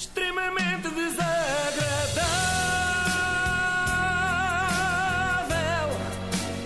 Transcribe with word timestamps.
extremamente 0.00 0.88
desagradável. 0.88 1.30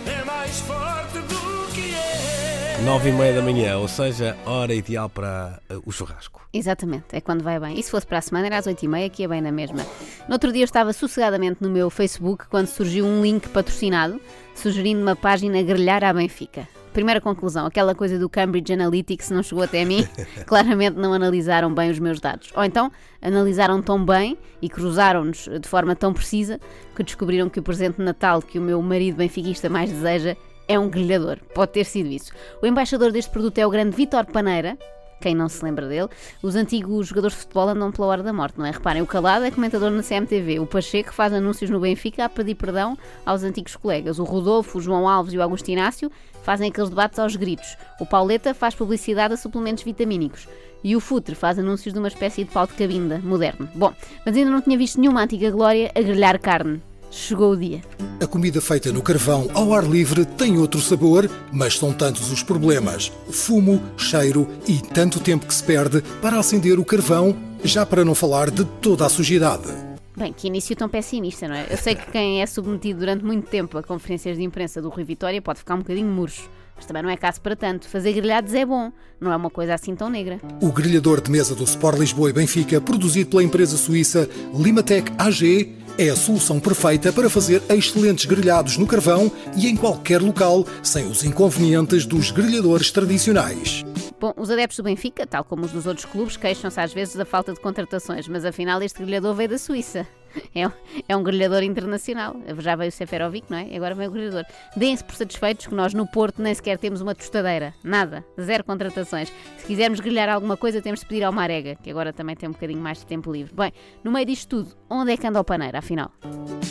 É 0.06 0.24
mais 0.24 0.60
forte 0.60 1.18
do 1.18 1.72
que 1.74 1.92
é. 1.92 2.78
Nove 2.84 3.08
e 3.08 3.12
meia 3.12 3.34
da 3.34 3.42
manhã, 3.42 3.76
ou 3.78 3.88
seja, 3.88 4.36
hora 4.46 4.72
ideal 4.72 5.10
para 5.10 5.60
uh, 5.68 5.82
o 5.84 5.90
churrasco. 5.90 6.48
Exatamente, 6.52 7.06
é 7.10 7.20
quando 7.20 7.42
vai 7.42 7.58
bem. 7.58 7.76
E 7.76 7.82
se 7.82 7.90
fosse 7.90 8.06
para 8.06 8.18
a 8.18 8.22
semana 8.22 8.46
era 8.46 8.58
às 8.58 8.66
8h30, 8.68 9.10
que 9.10 9.24
é 9.24 9.28
bem 9.28 9.40
na 9.40 9.50
mesma. 9.50 9.84
No 10.28 10.34
outro 10.34 10.52
dia 10.52 10.62
eu 10.62 10.66
estava 10.66 10.92
sossegadamente 10.92 11.56
no 11.60 11.68
meu 11.68 11.90
Facebook 11.90 12.46
quando 12.46 12.68
surgiu 12.68 13.04
um 13.04 13.20
link 13.20 13.48
patrocinado 13.48 14.20
sugerindo 14.54 15.02
uma 15.02 15.16
página 15.16 15.60
grelhar 15.60 16.04
à 16.04 16.12
Benfica. 16.12 16.68
Primeira 16.94 17.20
conclusão, 17.20 17.66
aquela 17.66 17.92
coisa 17.92 18.16
do 18.20 18.28
Cambridge 18.28 18.72
Analytics 18.72 19.28
não 19.30 19.42
chegou 19.42 19.64
até 19.64 19.84
mim, 19.84 20.06
claramente 20.46 20.96
não 20.96 21.12
analisaram 21.12 21.74
bem 21.74 21.90
os 21.90 21.98
meus 21.98 22.20
dados. 22.20 22.52
Ou 22.54 22.62
então 22.62 22.90
analisaram 23.20 23.82
tão 23.82 24.04
bem 24.04 24.38
e 24.62 24.68
cruzaram-nos 24.68 25.48
de 25.60 25.68
forma 25.68 25.96
tão 25.96 26.14
precisa 26.14 26.60
que 26.94 27.02
descobriram 27.02 27.50
que 27.50 27.58
o 27.58 27.64
presente 27.64 27.96
de 27.96 28.04
Natal 28.04 28.40
que 28.40 28.60
o 28.60 28.62
meu 28.62 28.80
marido 28.80 29.16
benfiquista 29.16 29.68
mais 29.68 29.90
deseja 29.90 30.36
é 30.68 30.78
um 30.78 30.88
grelhador. 30.88 31.38
Pode 31.52 31.72
ter 31.72 31.84
sido 31.84 32.08
isso. 32.08 32.30
O 32.62 32.66
embaixador 32.66 33.10
deste 33.10 33.32
produto 33.32 33.58
é 33.58 33.66
o 33.66 33.70
grande 33.70 33.96
Vítor 33.96 34.26
Paneira, 34.26 34.78
quem 35.24 35.34
não 35.34 35.48
se 35.48 35.64
lembra 35.64 35.88
dele, 35.88 36.08
os 36.42 36.54
antigos 36.54 37.06
jogadores 37.06 37.34
de 37.34 37.40
futebol 37.40 37.70
andam 37.70 37.90
pela 37.90 38.08
hora 38.08 38.22
da 38.22 38.30
morte, 38.30 38.58
não 38.58 38.66
é? 38.66 38.70
Reparem, 38.70 39.00
o 39.00 39.06
Calado 39.06 39.46
é 39.46 39.50
comentador 39.50 39.90
na 39.90 40.02
CMTV, 40.02 40.60
o 40.60 40.66
Pacheco 40.66 41.14
faz 41.14 41.32
anúncios 41.32 41.70
no 41.70 41.80
Benfica 41.80 42.26
a 42.26 42.28
pedir 42.28 42.54
perdão 42.54 42.94
aos 43.24 43.42
antigos 43.42 43.74
colegas, 43.74 44.18
o 44.18 44.24
Rodolfo, 44.24 44.76
o 44.76 44.80
João 44.82 45.08
Alves 45.08 45.32
e 45.32 45.38
o 45.38 45.42
Augusto 45.42 45.70
Inácio 45.70 46.12
fazem 46.42 46.68
aqueles 46.68 46.90
debates 46.90 47.18
aos 47.18 47.36
gritos, 47.36 47.74
o 47.98 48.04
Pauleta 48.04 48.52
faz 48.52 48.74
publicidade 48.74 49.32
a 49.32 49.36
suplementos 49.38 49.82
vitamínicos 49.82 50.46
e 50.82 50.94
o 50.94 51.00
Futre 51.00 51.34
faz 51.34 51.58
anúncios 51.58 51.94
de 51.94 51.98
uma 51.98 52.08
espécie 52.08 52.44
de 52.44 52.50
pau 52.50 52.66
de 52.66 52.74
cabinda 52.74 53.18
moderno. 53.24 53.66
Bom, 53.74 53.94
mas 54.26 54.36
ainda 54.36 54.50
não 54.50 54.60
tinha 54.60 54.76
visto 54.76 55.00
nenhuma 55.00 55.22
antiga 55.22 55.50
glória 55.50 55.90
a 55.94 56.02
grelhar 56.02 56.38
carne. 56.38 56.82
Chegou 57.14 57.52
o 57.52 57.56
dia. 57.56 57.80
A 58.20 58.26
comida 58.26 58.60
feita 58.60 58.92
no 58.92 59.00
carvão 59.00 59.48
ao 59.54 59.72
ar 59.72 59.84
livre 59.84 60.24
tem 60.24 60.58
outro 60.58 60.80
sabor, 60.80 61.30
mas 61.52 61.78
são 61.78 61.92
tantos 61.92 62.32
os 62.32 62.42
problemas: 62.42 63.12
fumo, 63.30 63.80
cheiro 63.96 64.48
e 64.66 64.80
tanto 64.80 65.20
tempo 65.20 65.46
que 65.46 65.54
se 65.54 65.62
perde 65.62 66.02
para 66.20 66.40
acender 66.40 66.76
o 66.76 66.84
carvão, 66.84 67.36
já 67.62 67.86
para 67.86 68.04
não 68.04 68.16
falar 68.16 68.50
de 68.50 68.64
toda 68.64 69.06
a 69.06 69.08
sujidade. 69.08 69.72
Bem, 70.16 70.32
que 70.32 70.48
início 70.48 70.74
tão 70.74 70.88
pessimista, 70.88 71.46
não 71.46 71.54
é? 71.54 71.66
Eu 71.70 71.76
sei 71.76 71.94
que 71.94 72.10
quem 72.10 72.42
é 72.42 72.46
submetido 72.46 72.98
durante 72.98 73.24
muito 73.24 73.48
tempo 73.48 73.78
a 73.78 73.82
conferências 73.82 74.36
de 74.36 74.42
imprensa 74.42 74.82
do 74.82 74.88
Rui 74.88 75.04
Vitória 75.04 75.40
pode 75.40 75.60
ficar 75.60 75.76
um 75.76 75.78
bocadinho 75.78 76.08
murcho. 76.08 76.50
Mas 76.76 76.86
também 76.86 77.02
não 77.02 77.10
é 77.10 77.16
caso 77.16 77.40
para 77.40 77.54
tanto. 77.54 77.88
Fazer 77.88 78.12
grelhados 78.12 78.52
é 78.52 78.66
bom, 78.66 78.92
não 79.20 79.32
é 79.32 79.36
uma 79.36 79.50
coisa 79.50 79.74
assim 79.74 79.94
tão 79.94 80.10
negra. 80.10 80.40
O 80.60 80.72
grelhador 80.72 81.20
de 81.20 81.30
mesa 81.30 81.54
do 81.54 81.62
Sport 81.62 81.98
Lisboa 81.98 82.30
e 82.30 82.32
Benfica, 82.32 82.80
produzido 82.80 83.30
pela 83.30 83.44
empresa 83.44 83.76
suíça 83.76 84.28
Limatec 84.52 85.12
AG, 85.16 85.83
é 85.96 86.08
a 86.08 86.16
solução 86.16 86.58
perfeita 86.58 87.12
para 87.12 87.30
fazer 87.30 87.62
excelentes 87.68 88.24
grelhados 88.24 88.76
no 88.76 88.86
carvão 88.86 89.30
e 89.56 89.68
em 89.68 89.76
qualquer 89.76 90.20
local, 90.20 90.66
sem 90.82 91.06
os 91.06 91.24
inconvenientes 91.24 92.04
dos 92.06 92.30
grelhadores 92.30 92.90
tradicionais. 92.90 93.84
Bom, 94.20 94.32
os 94.36 94.50
adeptos 94.50 94.78
do 94.78 94.82
Benfica, 94.82 95.26
tal 95.26 95.44
como 95.44 95.64
os 95.64 95.72
dos 95.72 95.86
outros 95.86 96.06
clubes, 96.06 96.36
queixam-se 96.36 96.80
às 96.80 96.92
vezes 96.92 97.16
da 97.16 97.24
falta 97.24 97.52
de 97.52 97.60
contratações, 97.60 98.28
mas 98.28 98.44
afinal 98.44 98.80
este 98.82 99.02
grelhador 99.02 99.34
veio 99.34 99.50
da 99.50 99.58
Suíça. 99.58 100.06
É 100.54 100.66
um, 100.66 100.72
é 101.08 101.16
um 101.16 101.22
grelhador 101.22 101.62
internacional. 101.62 102.34
Já 102.58 102.74
veio 102.74 102.88
o 102.88 102.92
Seferovic, 102.92 103.46
não 103.50 103.58
é? 103.58 103.68
E 103.68 103.76
agora 103.76 103.94
vem 103.94 104.08
o 104.08 104.10
grelhador. 104.10 104.44
Deem-se 104.76 105.04
por 105.04 105.14
satisfeitos 105.14 105.66
que 105.66 105.74
nós 105.74 105.94
no 105.94 106.06
Porto 106.06 106.42
nem 106.42 106.52
sequer 106.54 106.78
temos 106.78 107.00
uma 107.00 107.14
tostadeira. 107.14 107.74
Nada. 107.82 108.24
Zero 108.40 108.64
contratações. 108.64 109.32
Se 109.58 109.66
quisermos 109.66 110.00
grelhar 110.00 110.28
alguma 110.28 110.56
coisa, 110.56 110.82
temos 110.82 111.00
de 111.00 111.06
pedir 111.06 111.22
ao 111.22 111.32
Marega, 111.32 111.76
que 111.76 111.90
agora 111.90 112.12
também 112.12 112.34
tem 112.34 112.48
um 112.48 112.52
bocadinho 112.52 112.80
mais 112.80 112.98
de 112.98 113.06
tempo 113.06 113.30
livre. 113.32 113.54
Bem, 113.54 113.72
no 114.02 114.10
meio 114.10 114.26
disto 114.26 114.48
tudo, 114.48 114.76
onde 114.90 115.12
é 115.12 115.16
que 115.16 115.26
anda 115.26 115.40
o 115.40 115.44
paneiro, 115.44 115.78
afinal? 115.78 116.10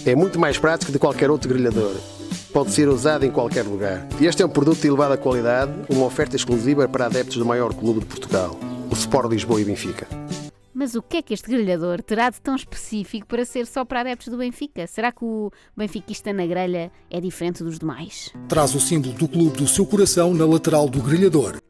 É 0.05 0.15
muito 0.15 0.39
mais 0.39 0.57
prático 0.57 0.91
de 0.91 0.99
qualquer 0.99 1.31
outro 1.31 1.49
grelhador. 1.49 1.95
Pode 2.53 2.71
ser 2.71 2.87
usado 2.87 3.25
em 3.25 3.31
qualquer 3.31 3.63
lugar. 3.63 4.07
Este 4.21 4.43
é 4.43 4.45
um 4.45 4.49
produto 4.49 4.79
de 4.79 4.87
elevada 4.87 5.17
qualidade, 5.17 5.73
uma 5.89 6.05
oferta 6.05 6.35
exclusiva 6.35 6.87
para 6.87 7.07
adeptos 7.07 7.37
do 7.37 7.45
maior 7.45 7.73
clube 7.73 8.01
de 8.01 8.05
Portugal, 8.05 8.55
o 8.91 8.93
Sport 8.93 9.31
Lisboa 9.31 9.59
e 9.59 9.65
Benfica. 9.65 10.07
Mas 10.71 10.93
o 10.93 11.01
que 11.01 11.17
é 11.17 11.21
que 11.23 11.33
este 11.33 11.49
grelhador 11.49 12.03
terá 12.03 12.29
de 12.29 12.39
tão 12.39 12.55
específico 12.55 13.25
para 13.25 13.43
ser 13.43 13.65
só 13.65 13.83
para 13.83 14.01
adeptos 14.01 14.27
do 14.27 14.37
Benfica? 14.37 14.85
Será 14.85 15.11
que 15.11 15.25
o 15.25 15.51
benfiquista 15.75 16.31
na 16.31 16.45
grelha 16.45 16.91
é 17.09 17.19
diferente 17.19 17.63
dos 17.63 17.79
demais? 17.79 18.31
Traz 18.47 18.75
o 18.75 18.79
símbolo 18.79 19.15
do 19.15 19.27
clube 19.27 19.57
do 19.57 19.67
seu 19.67 19.85
coração 19.85 20.31
na 20.31 20.45
lateral 20.45 20.87
do 20.87 21.01
grelhador. 21.01 21.62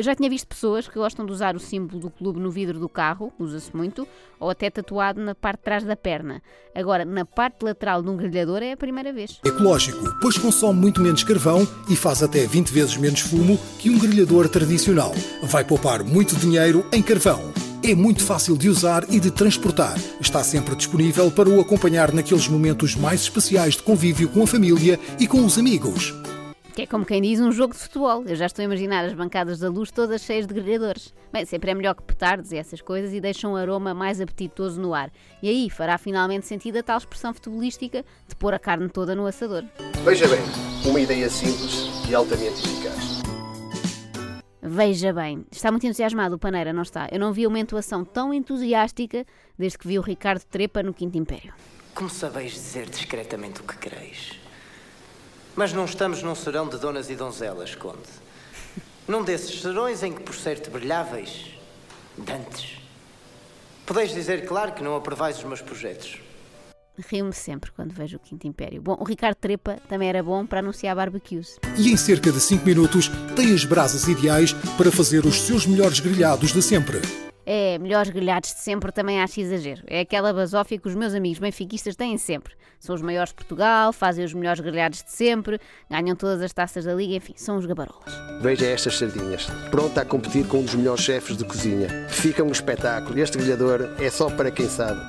Eu 0.00 0.04
já 0.04 0.14
tinha 0.14 0.30
visto 0.30 0.46
pessoas 0.46 0.88
que 0.88 0.94
gostam 0.94 1.26
de 1.26 1.32
usar 1.32 1.54
o 1.54 1.60
símbolo 1.60 2.00
do 2.00 2.08
clube 2.08 2.40
no 2.40 2.50
vidro 2.50 2.80
do 2.80 2.88
carro, 2.88 3.30
usa-se 3.38 3.76
muito, 3.76 4.08
ou 4.38 4.48
até 4.48 4.70
tatuado 4.70 5.20
na 5.20 5.34
parte 5.34 5.58
de 5.58 5.64
trás 5.64 5.84
da 5.84 5.94
perna. 5.94 6.40
Agora, 6.74 7.04
na 7.04 7.26
parte 7.26 7.62
lateral 7.62 8.02
de 8.02 8.08
um 8.08 8.16
grelhador 8.16 8.62
é 8.62 8.72
a 8.72 8.78
primeira 8.78 9.12
vez. 9.12 9.38
Ecológico, 9.44 10.02
pois 10.22 10.38
consome 10.38 10.80
muito 10.80 11.02
menos 11.02 11.22
carvão 11.22 11.68
e 11.86 11.94
faz 11.94 12.22
até 12.22 12.46
20 12.46 12.70
vezes 12.70 12.96
menos 12.96 13.20
fumo 13.20 13.60
que 13.78 13.90
um 13.90 13.98
grelhador 13.98 14.48
tradicional. 14.48 15.12
Vai 15.42 15.64
poupar 15.64 16.02
muito 16.02 16.34
dinheiro 16.34 16.82
em 16.90 17.02
carvão. 17.02 17.52
É 17.84 17.94
muito 17.94 18.24
fácil 18.24 18.56
de 18.56 18.70
usar 18.70 19.04
e 19.10 19.20
de 19.20 19.30
transportar. 19.30 19.98
Está 20.18 20.42
sempre 20.42 20.76
disponível 20.76 21.30
para 21.30 21.50
o 21.50 21.60
acompanhar 21.60 22.10
naqueles 22.14 22.48
momentos 22.48 22.96
mais 22.96 23.20
especiais 23.20 23.74
de 23.74 23.82
convívio 23.82 24.30
com 24.30 24.42
a 24.42 24.46
família 24.46 24.98
e 25.18 25.26
com 25.26 25.44
os 25.44 25.58
amigos. 25.58 26.14
Que 26.74 26.82
é 26.82 26.86
como 26.86 27.04
quem 27.04 27.20
diz 27.20 27.40
um 27.40 27.50
jogo 27.50 27.74
de 27.74 27.80
futebol. 27.80 28.24
Eu 28.26 28.36
já 28.36 28.46
estou 28.46 28.62
a 28.62 28.64
imaginar 28.64 29.04
as 29.04 29.12
bancadas 29.12 29.58
da 29.58 29.68
luz 29.68 29.90
todas 29.90 30.22
cheias 30.22 30.46
de 30.46 30.54
grelhadores. 30.54 31.12
Bem, 31.32 31.44
sempre 31.44 31.70
é 31.70 31.74
melhor 31.74 31.94
que 31.94 32.02
petardos 32.02 32.52
e 32.52 32.56
essas 32.56 32.80
coisas 32.80 33.12
e 33.12 33.20
deixam 33.20 33.52
um 33.52 33.56
aroma 33.56 33.92
mais 33.92 34.20
apetitoso 34.20 34.80
no 34.80 34.94
ar. 34.94 35.10
E 35.42 35.48
aí 35.48 35.68
fará 35.68 35.98
finalmente 35.98 36.46
sentido 36.46 36.78
a 36.78 36.82
tal 36.82 36.98
expressão 36.98 37.34
futebolística 37.34 38.04
de 38.28 38.36
pôr 38.36 38.54
a 38.54 38.58
carne 38.58 38.88
toda 38.88 39.14
no 39.14 39.26
assador. 39.26 39.64
Veja 40.04 40.28
bem, 40.28 40.40
uma 40.86 41.00
ideia 41.00 41.28
simples 41.28 41.88
e 42.08 42.14
altamente 42.14 42.64
eficaz. 42.64 43.20
Veja 44.62 45.12
bem, 45.12 45.44
está 45.50 45.70
muito 45.70 45.86
entusiasmado 45.86 46.36
o 46.36 46.38
Paneira, 46.38 46.72
não 46.72 46.82
está? 46.82 47.08
Eu 47.10 47.18
não 47.18 47.32
vi 47.32 47.46
uma 47.46 47.58
entoação 47.58 48.04
tão 48.04 48.32
entusiástica 48.32 49.26
desde 49.58 49.76
que 49.76 49.88
vi 49.88 49.98
o 49.98 50.02
Ricardo 50.02 50.44
Trepa 50.44 50.82
no 50.82 50.94
Quinto 50.94 51.18
Império. 51.18 51.52
Como 51.94 52.08
sabeis 52.08 52.52
dizer 52.52 52.88
discretamente 52.88 53.60
o 53.60 53.64
que 53.64 53.76
quereis? 53.76 54.38
Mas 55.60 55.74
não 55.74 55.84
estamos 55.84 56.22
num 56.22 56.34
serão 56.34 56.66
de 56.66 56.78
donas 56.78 57.10
e 57.10 57.14
donzelas, 57.14 57.74
Conde. 57.74 57.98
Num 59.06 59.22
desses 59.22 59.60
serões 59.60 60.02
em 60.02 60.10
que, 60.10 60.22
por 60.22 60.34
certo, 60.34 60.70
brilháveis, 60.70 61.48
dantes. 62.16 62.78
Podeis 63.84 64.10
dizer, 64.10 64.46
claro, 64.46 64.72
que 64.72 64.82
não 64.82 64.96
aprovais 64.96 65.36
os 65.36 65.44
meus 65.44 65.60
projetos. 65.60 66.18
Rio-me 67.10 67.34
sempre 67.34 67.70
quando 67.72 67.92
vejo 67.92 68.16
o 68.16 68.20
Quinto 68.20 68.46
Império. 68.46 68.80
Bom, 68.80 68.96
o 68.98 69.04
Ricardo 69.04 69.36
Trepa 69.36 69.76
também 69.86 70.08
era 70.08 70.22
bom 70.22 70.46
para 70.46 70.60
anunciar 70.60 70.96
barbecues. 70.96 71.58
E 71.76 71.92
em 71.92 71.96
cerca 71.98 72.32
de 72.32 72.40
5 72.40 72.64
minutos 72.64 73.10
tem 73.36 73.52
as 73.52 73.66
brasas 73.66 74.08
ideais 74.08 74.54
para 74.78 74.90
fazer 74.90 75.26
os 75.26 75.42
seus 75.42 75.66
melhores 75.66 76.00
grelhados 76.00 76.54
de 76.54 76.62
sempre. 76.62 77.02
É, 77.52 77.80
melhores 77.80 78.10
grelhados 78.10 78.50
de 78.50 78.60
sempre 78.60 78.92
também 78.92 79.20
acho 79.20 79.40
exagero. 79.40 79.82
É 79.88 80.02
aquela 80.02 80.32
basófia 80.32 80.78
que 80.78 80.86
os 80.86 80.94
meus 80.94 81.14
amigos 81.14 81.40
benfiquistas 81.40 81.96
têm 81.96 82.16
sempre. 82.16 82.54
São 82.78 82.94
os 82.94 83.02
maiores 83.02 83.30
de 83.30 83.34
Portugal, 83.34 83.92
fazem 83.92 84.24
os 84.24 84.32
melhores 84.32 84.60
grelhados 84.60 85.02
de 85.02 85.10
sempre, 85.10 85.58
ganham 85.90 86.14
todas 86.14 86.40
as 86.42 86.52
taças 86.52 86.84
da 86.84 86.94
liga, 86.94 87.16
enfim, 87.16 87.32
são 87.34 87.56
os 87.56 87.66
gabarolas. 87.66 88.14
Veja 88.40 88.66
estas 88.66 88.96
sardinhas, 88.96 89.46
pronta 89.68 90.02
a 90.02 90.04
competir 90.04 90.46
com 90.46 90.58
um 90.58 90.62
dos 90.62 90.76
melhores 90.76 91.02
chefes 91.02 91.36
de 91.36 91.44
cozinha. 91.44 91.88
Fica 92.08 92.44
um 92.44 92.52
espetáculo. 92.52 93.18
Este 93.18 93.36
grelhador 93.36 93.96
é 94.00 94.08
só 94.10 94.30
para 94.30 94.52
quem 94.52 94.68
sabe. 94.68 95.00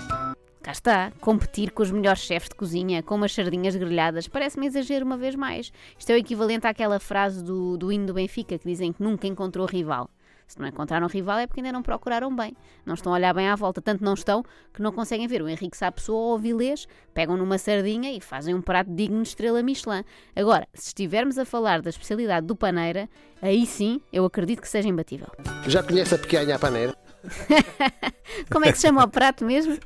Cá 0.64 0.72
está, 0.72 1.12
competir 1.22 1.70
com 1.70 1.84
os 1.84 1.92
melhores 1.92 2.24
chefes 2.24 2.50
de 2.50 2.56
cozinha, 2.56 3.04
com 3.04 3.14
umas 3.14 3.36
sardinhas 3.36 3.76
grelhadas, 3.76 4.28
parece-me 4.28 4.66
exagero 4.66 5.06
uma 5.06 5.16
vez 5.16 5.36
mais. 5.36 5.72
Isto 5.96 6.10
é 6.10 6.16
o 6.16 6.18
equivalente 6.18 6.66
àquela 6.66 7.00
frase 7.00 7.44
do, 7.44 7.78
do 7.78 7.92
hino 7.92 8.08
do 8.08 8.16
Benfica 8.16 8.58
que 8.58 8.68
dizem 8.68 8.92
que 8.92 9.04
nunca 9.04 9.28
encontrou 9.28 9.68
rival. 9.68 10.10
Se 10.52 10.60
não 10.60 10.68
encontraram 10.68 11.08
rival 11.08 11.40
é 11.40 11.48
porque 11.48 11.62
ainda 11.62 11.72
não 11.72 11.82
procuraram 11.82 12.36
bem. 12.36 12.54
Não 12.86 12.94
estão 12.94 13.14
a 13.14 13.16
olhar 13.16 13.34
bem 13.34 13.48
à 13.48 13.56
volta, 13.56 13.82
tanto 13.82 14.04
não 14.04 14.14
estão 14.14 14.44
que 14.74 14.82
não 14.82 14.92
conseguem 14.92 15.26
ver 15.26 15.42
o 15.42 15.48
Henrique 15.48 15.78
Sá 15.78 15.90
Pessoa 15.90 16.20
ou 16.20 16.36
o 16.36 16.38
Vilês, 16.38 16.90
pegam 17.14 17.38
numa 17.38 17.58
sardinha 17.58 18.12
e 18.12 18.20
fazem 18.20 18.54
um 18.54 18.62
prato 18.62 18.94
digno 18.94 19.22
de 19.22 19.30
estrela 19.30 19.64
Michelin. 19.64 20.04
Agora, 20.36 20.68
se 20.74 20.88
estivermos 20.88 21.38
a 21.38 21.46
falar 21.46 21.82
da 21.82 21.90
especialidade 21.90 22.46
do 22.46 22.54
Paneira, 22.54 23.10
aí 23.42 23.66
sim 23.66 24.02
eu 24.12 24.26
acredito 24.26 24.62
que 24.62 24.68
seja 24.68 24.90
imbatível. 24.90 25.30
Já 25.68 25.82
conhece 25.82 26.16
a 26.16 26.18
pequena 26.18 26.60
paneira? 26.60 26.98
Como 28.52 28.66
é 28.66 28.74
que 28.74 28.78
se 28.78 28.88
chama 28.88 29.06
o 29.06 29.10
prato 29.10 29.46
mesmo? 29.46 29.80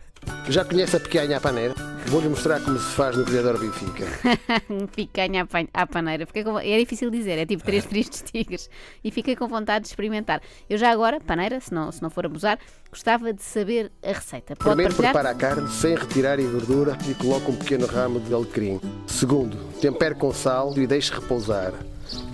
Já 0.50 0.64
conhece 0.64 0.96
a 0.96 1.00
picanha 1.00 1.38
à 1.38 1.42
paneira? 1.42 1.74
Vou-lhe 2.08 2.30
mostrar 2.30 2.60
como 2.62 2.78
se 2.78 2.92
faz 2.94 3.18
no 3.18 3.26
grelhador 3.26 3.60
Benfica. 3.60 4.06
Picanha 4.96 5.42
à 5.42 5.46
pan- 5.48 5.68
à 5.74 5.88
paneira. 5.88 6.26
Fiquei 6.28 6.44
com- 6.44 6.60
É 6.60 6.78
difícil 6.78 7.10
dizer, 7.10 7.40
é 7.40 7.46
tipo 7.48 7.64
três 7.64 7.84
tristes 7.86 8.22
tigres. 8.22 8.70
E 9.04 9.10
fiquei 9.10 9.36
com 9.36 9.48
vontade 9.48 9.84
de 9.84 9.90
experimentar. 9.90 10.42
Eu 10.70 10.78
já 10.78 10.92
agora, 10.92 11.20
paneira, 11.20 11.60
se 11.60 11.74
não, 11.74 11.92
se 11.92 12.02
não 12.04 12.12
for 12.12 12.26
abusar, 12.28 12.60
gostava 12.92 13.34
de 13.34 13.42
saber 13.42 13.92
a 14.04 14.12
receita. 14.12 14.56
Pode 14.56 14.70
Primeiro 14.70 14.94
partilhar? 14.94 15.14
prepara 15.14 15.32
a 15.32 15.36
carne 15.36 15.68
sem 15.72 15.96
retirar 15.96 16.40
a 16.40 16.44
gordura 16.44 16.96
e 17.10 17.16
coloca 17.16 17.50
um 17.52 17.56
pequeno 17.56 17.88
ramo 17.88 18.20
de 18.20 18.32
alecrim. 18.34 18.80
Segundo, 19.08 19.58
tempere 19.82 20.14
com 20.14 20.32
sal 20.32 20.78
e 20.78 20.86
deixe 20.86 21.12
repousar. 21.12 21.74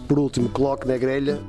Por 0.08 0.20
último, 0.20 0.50
coloque 0.50 0.86
na 0.86 0.98
grelha, 0.98 1.40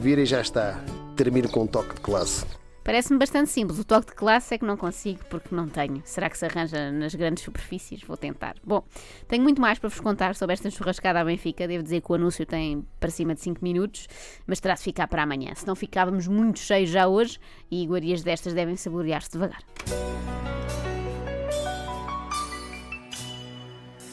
vira 0.00 0.20
e 0.20 0.26
já 0.26 0.40
está. 0.40 0.78
Termine 1.16 1.48
com 1.48 1.62
um 1.64 1.66
toque 1.66 1.94
de 1.96 2.00
classe. 2.00 2.44
Parece-me 2.84 3.18
bastante 3.18 3.50
simples. 3.50 3.78
O 3.78 3.84
toque 3.84 4.08
de 4.08 4.14
classe 4.14 4.54
é 4.54 4.58
que 4.58 4.64
não 4.64 4.76
consigo 4.76 5.20
porque 5.30 5.54
não 5.54 5.68
tenho. 5.68 6.02
Será 6.04 6.28
que 6.28 6.36
se 6.36 6.46
arranja 6.46 6.90
nas 6.90 7.14
grandes 7.14 7.44
superfícies? 7.44 8.02
Vou 8.02 8.16
tentar. 8.16 8.56
Bom, 8.64 8.84
tenho 9.28 9.42
muito 9.42 9.60
mais 9.60 9.78
para 9.78 9.88
vos 9.88 10.00
contar 10.00 10.34
sobre 10.34 10.54
esta 10.54 10.68
churrascada 10.70 11.20
à 11.20 11.24
Benfica. 11.24 11.68
Devo 11.68 11.82
dizer 11.82 12.00
que 12.00 12.10
o 12.10 12.14
anúncio 12.14 12.44
tem 12.44 12.86
para 12.98 13.10
cima 13.10 13.34
de 13.34 13.40
5 13.40 13.62
minutos, 13.62 14.08
mas 14.46 14.60
terá 14.60 14.74
de 14.74 14.82
ficar 14.82 15.06
para 15.06 15.22
amanhã. 15.22 15.54
Se 15.54 15.66
não 15.66 15.76
ficávamos 15.76 16.26
muito 16.26 16.58
cheios 16.58 16.90
já 16.90 17.06
hoje 17.06 17.38
e 17.70 17.82
iguarias 17.82 18.22
destas 18.22 18.52
devem 18.52 18.76
saborear-se 18.76 19.30
devagar. 19.30 19.62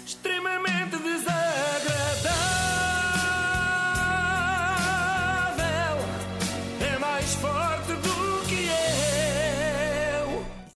Extremamente 0.05 0.97
desejo 0.97 1.48